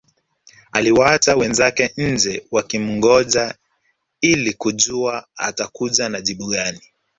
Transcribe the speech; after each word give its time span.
Aliwaacha 0.71 1.35
wenzake 1.35 1.93
nje 1.97 2.47
wakimngoja 2.51 3.55
ili 4.21 4.53
kujua 4.53 5.27
atakuja 5.35 6.09
na 6.09 6.21
jibu 6.21 6.47
gani 6.47 6.79